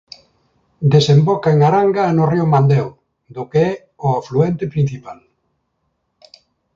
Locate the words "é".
3.71-3.73